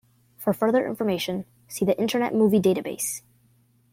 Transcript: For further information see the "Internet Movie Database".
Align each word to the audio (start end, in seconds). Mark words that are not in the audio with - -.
For 0.35 0.51
further 0.51 0.87
information 0.87 1.45
see 1.67 1.85
the 1.85 1.95
"Internet 2.01 2.33
Movie 2.33 2.59
Database". 2.59 3.21